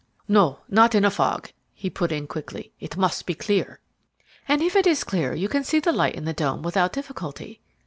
"No, 0.27 0.61
not 0.67 0.95
in 0.95 1.05
a 1.05 1.11
fog," 1.11 1.51
he 1.75 1.87
put 1.87 2.11
in 2.11 2.25
quickly. 2.25 2.71
"It 2.79 2.97
must 2.97 3.27
be 3.27 3.35
clear." 3.35 3.81
"And 4.47 4.63
if 4.63 4.75
it 4.75 4.87
is 4.87 5.03
clear 5.03 5.35
you 5.35 5.47
can 5.47 5.63
see 5.63 5.79
the 5.79 5.93
light 5.93 6.15
in 6.15 6.25
the 6.25 6.33
dome 6.33 6.63
without 6.63 6.93
difficulty." 6.93 7.61